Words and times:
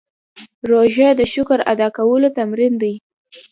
روژه 0.69 1.07
د 1.19 1.21
شکر 1.33 1.59
ادا 1.71 1.87
کولو 1.97 2.29
تمرین 2.37 2.73
دی. 2.81 2.93